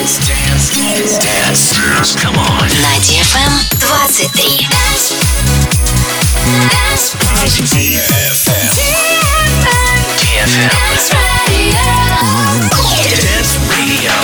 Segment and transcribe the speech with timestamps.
[0.00, 2.16] Dance, dance, dance, dance, dance.
[2.16, 2.64] Come on.
[2.80, 4.80] На DFM 23.
[7.60, 8.40] DFM.
[13.20, 14.16] Dance Radio.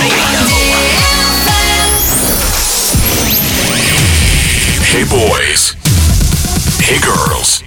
[4.80, 5.76] Hey boys.
[6.80, 7.60] Hey girls.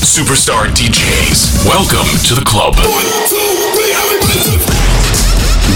[0.00, 1.66] Superstar DJs.
[1.66, 2.72] Welcome to the club.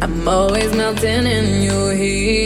[0.00, 2.41] I'm always melting in your heat.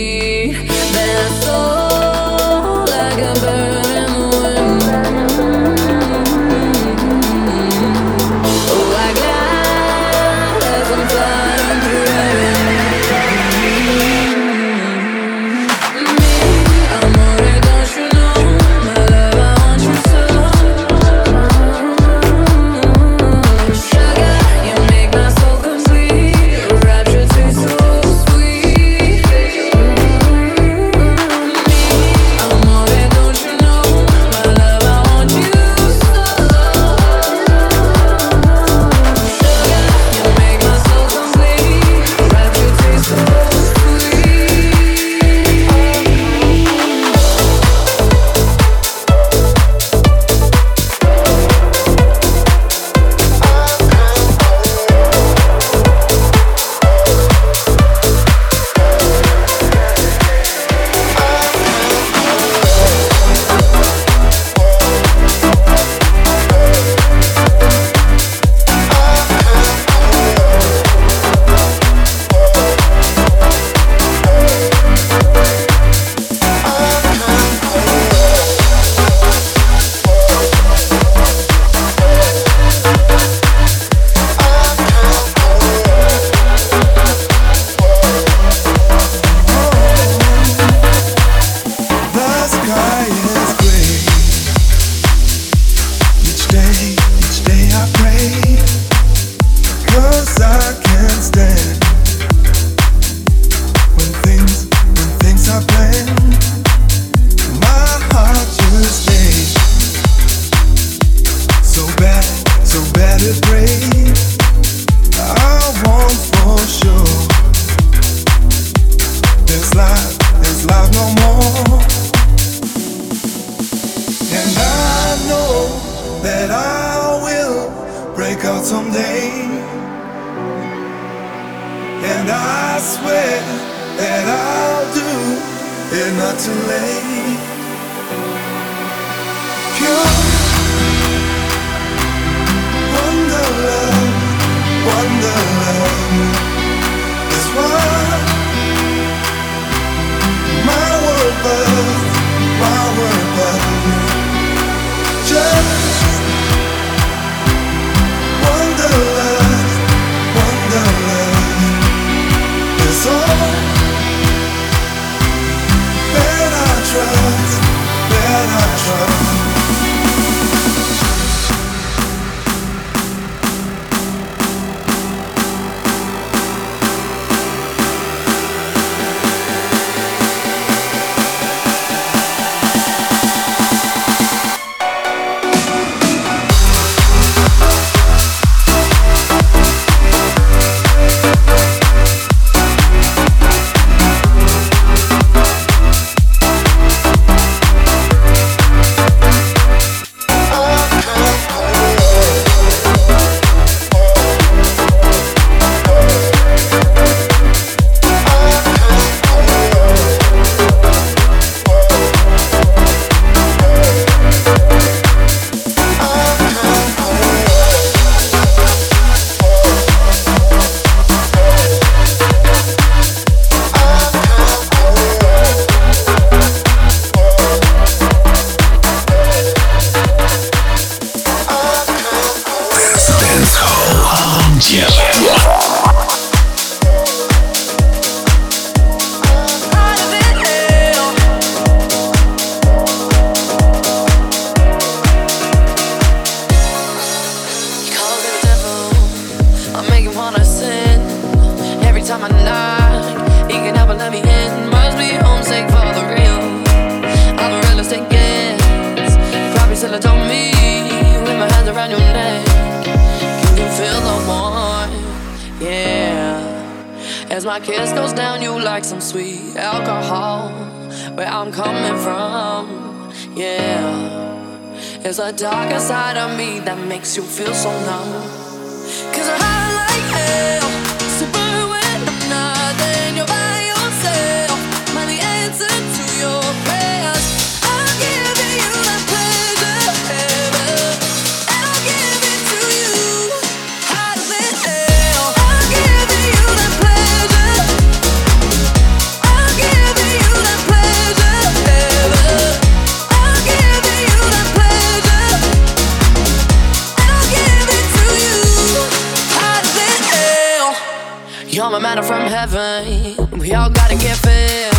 [311.57, 313.17] You're my matter from heaven.
[313.39, 314.77] We all gotta get fed.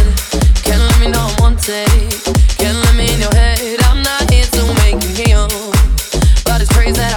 [0.62, 1.90] Can't let me know I'm wanted.
[2.62, 3.82] Can't let me in your head.
[3.90, 5.48] I'm not here to make you heal,
[6.46, 6.94] But it's crazy.
[7.02, 7.17] that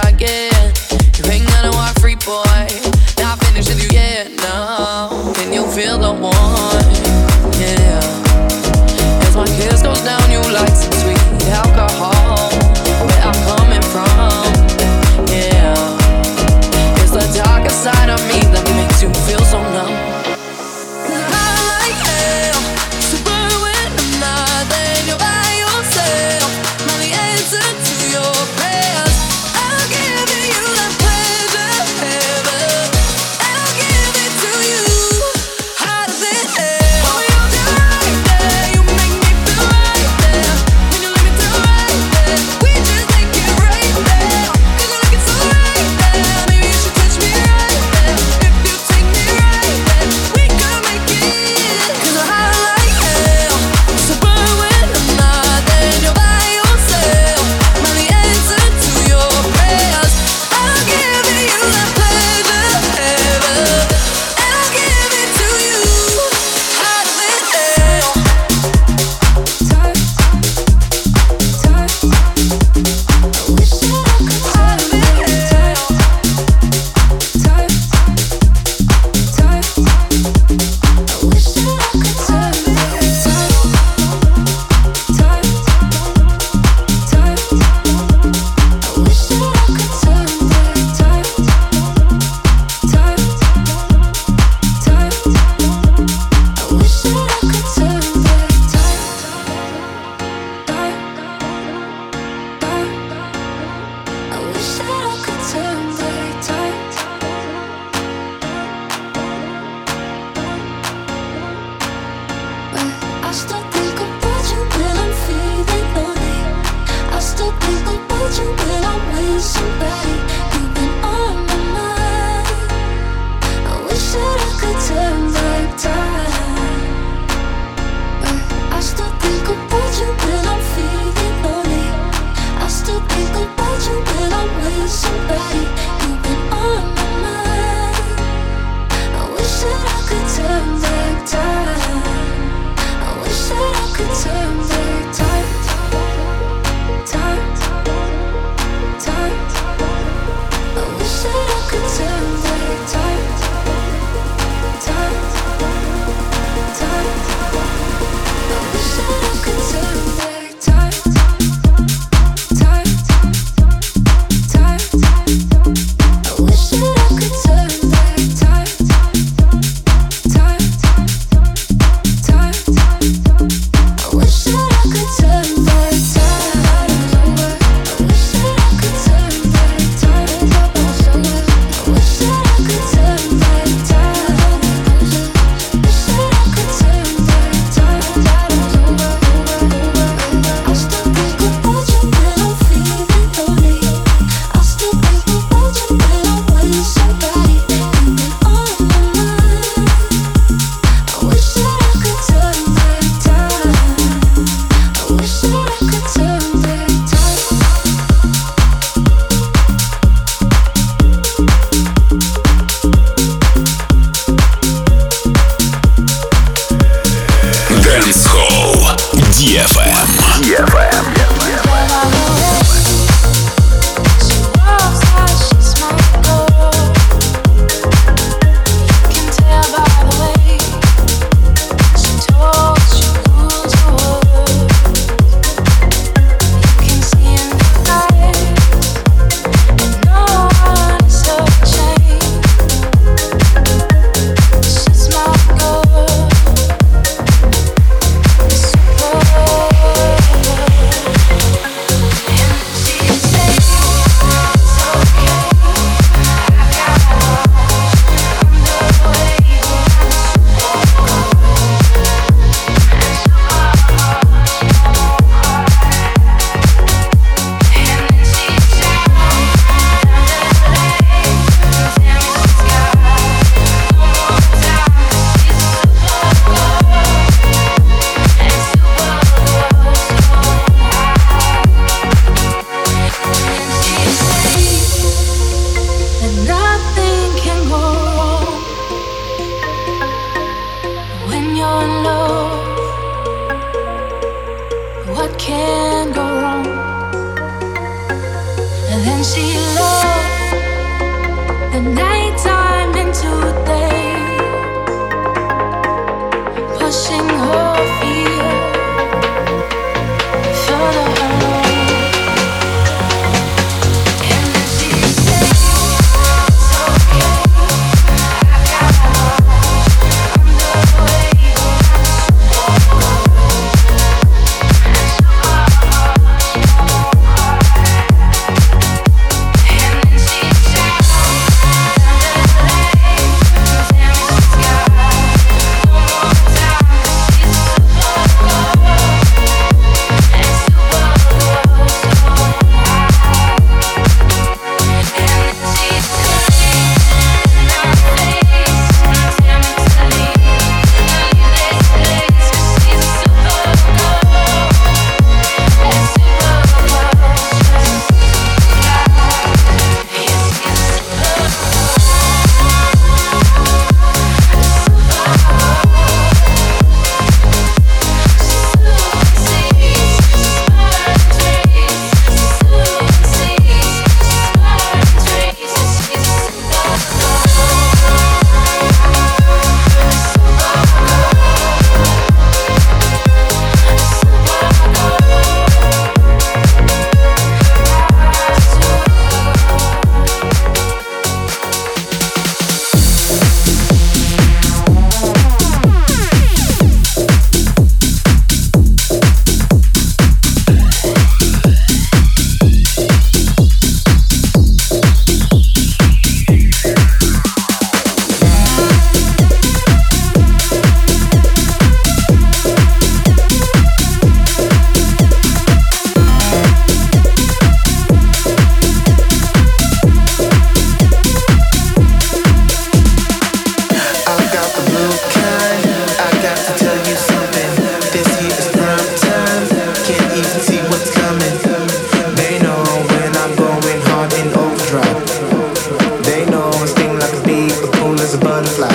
[438.21, 438.87] as a butterfly.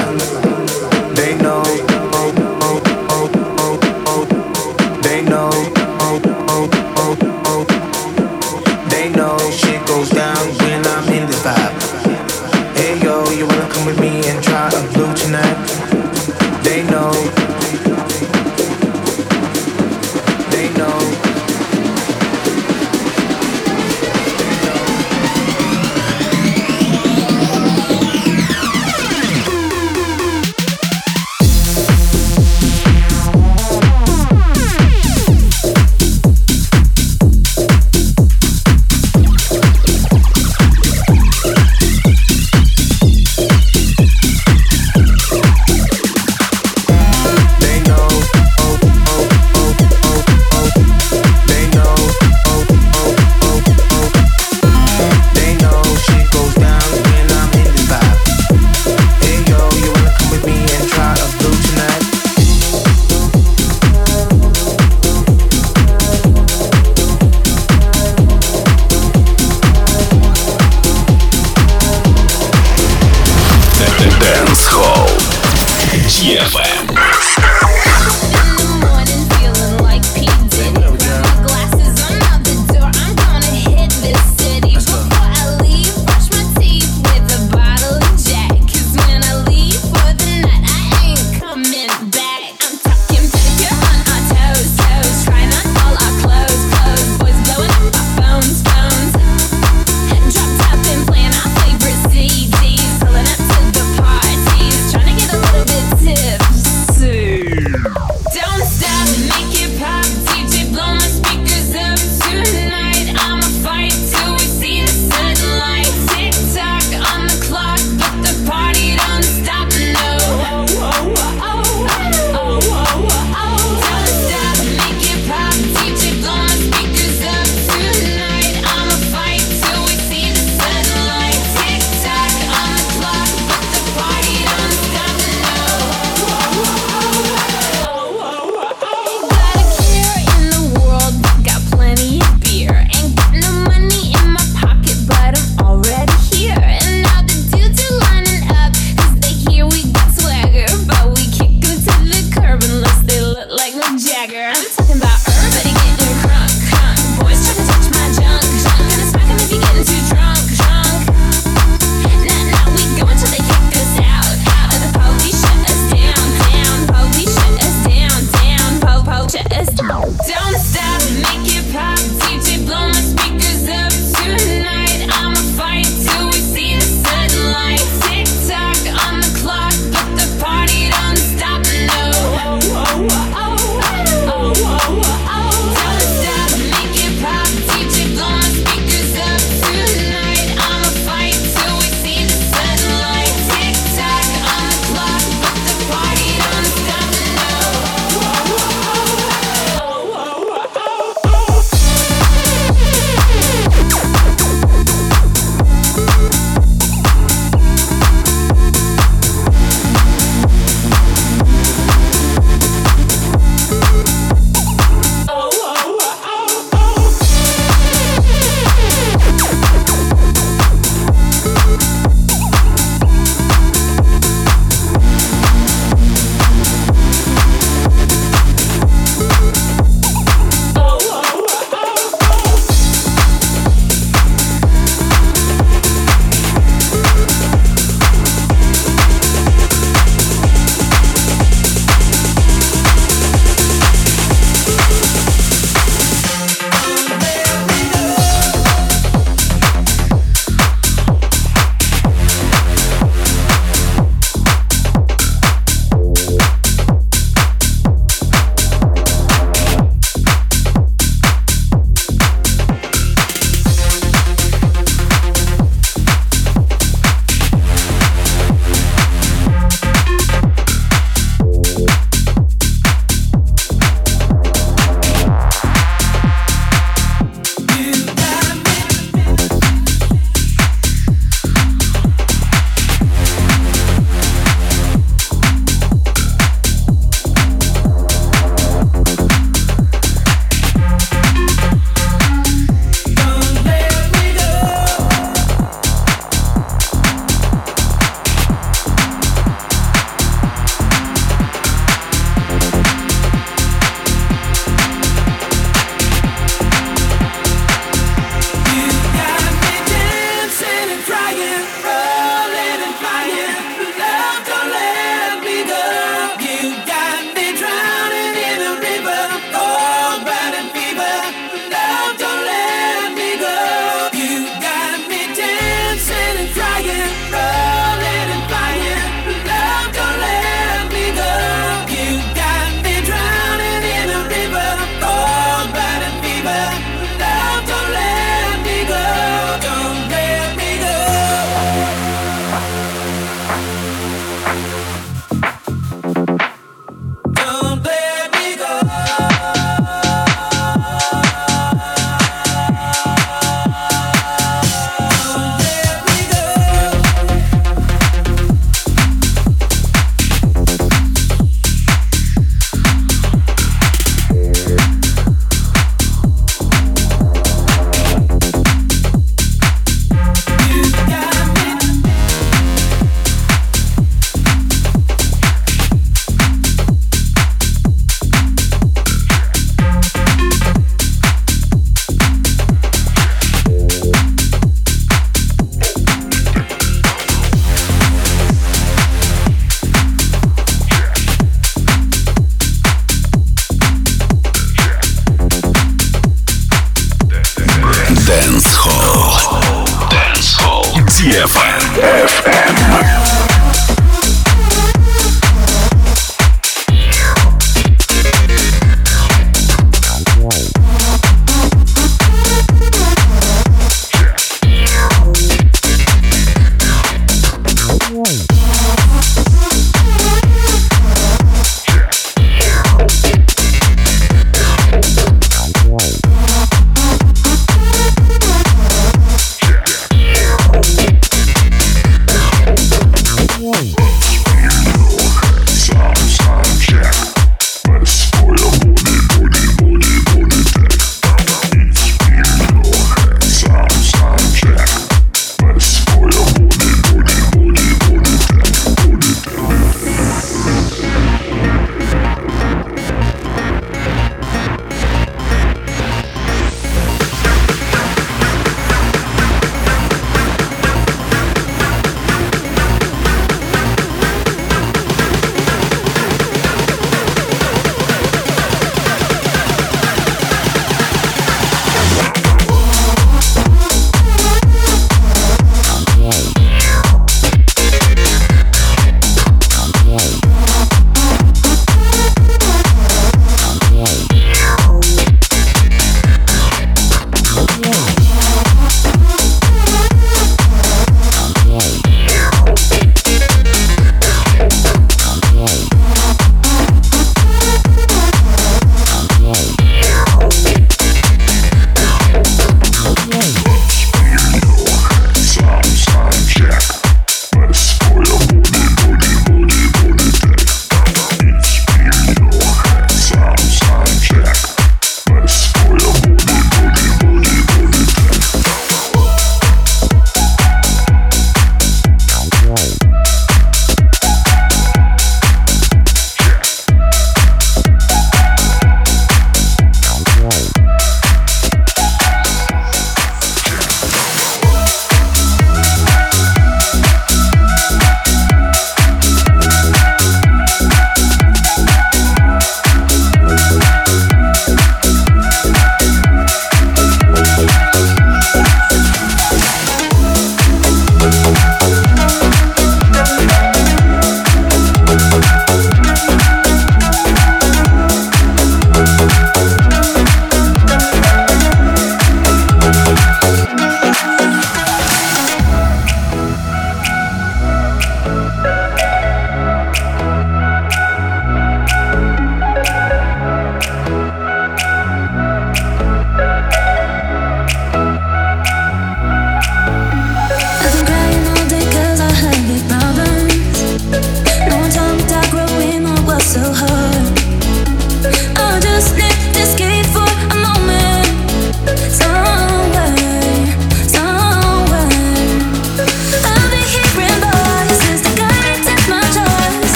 [1.15, 1.86] They know.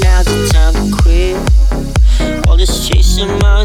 [0.00, 2.46] now's the time to quit.
[2.48, 3.61] All this chasing my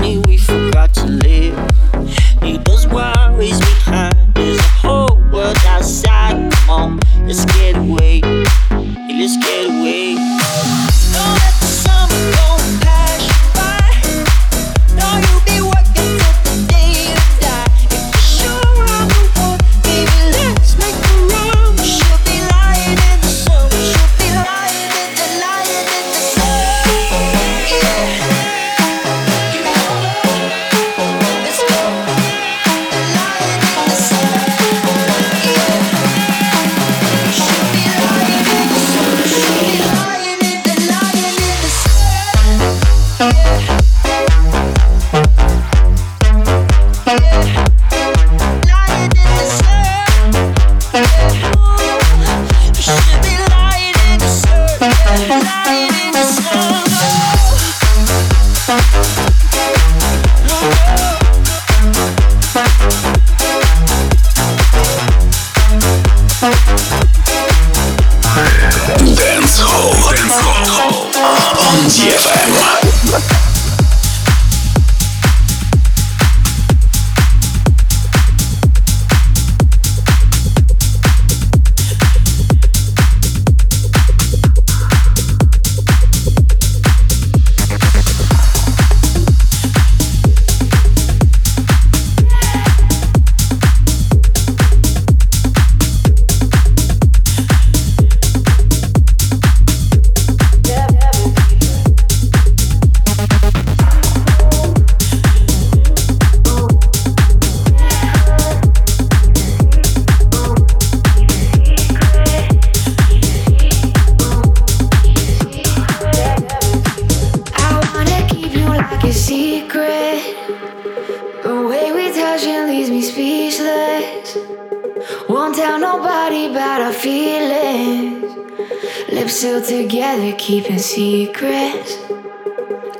[129.38, 131.96] still together, keeping secrets.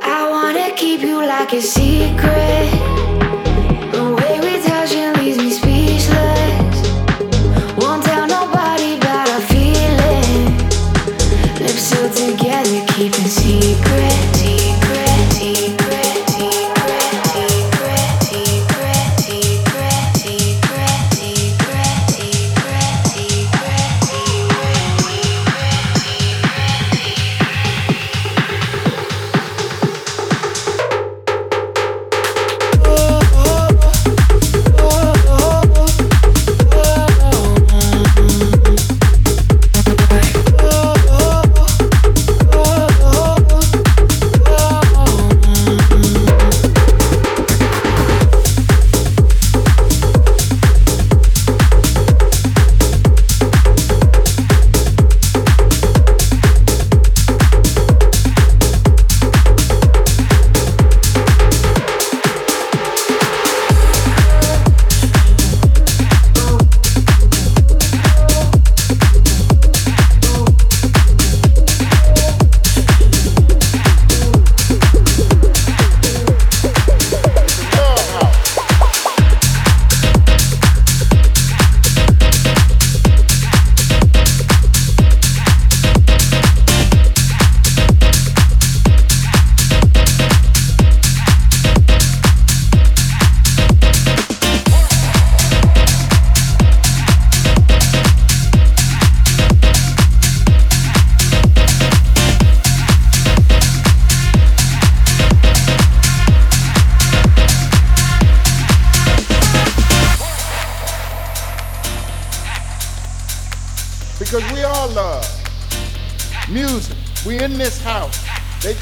[0.04, 3.07] I wanna keep you like a secret.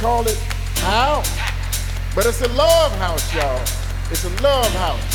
[0.06, 0.38] Call it
[0.86, 1.28] house.
[2.14, 3.60] But it's a love house, y'all.
[4.12, 5.14] It's a love house.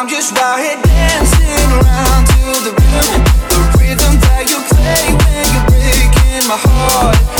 [0.00, 3.22] I'm just out here dancing around to the rhythm,
[3.52, 7.39] the rhythm that you play when you're breaking my heart.